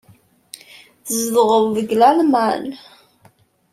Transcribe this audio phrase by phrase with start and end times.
[1.05, 2.65] Tzedɣeḍ deg Lalman?